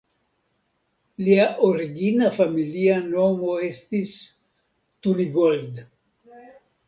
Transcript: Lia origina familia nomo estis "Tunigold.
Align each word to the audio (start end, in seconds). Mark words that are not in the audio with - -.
Lia 1.25 1.43
origina 1.67 2.29
familia 2.37 2.95
nomo 3.11 3.57
estis 3.67 4.13
"Tunigold. 5.07 5.83